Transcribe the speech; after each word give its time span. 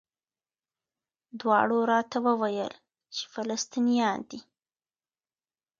دواړو 1.39 1.77
راته 1.91 2.17
وویل 2.27 2.73
چې 3.15 3.23
فلسطینیان 3.33 4.19
دي. 4.29 4.39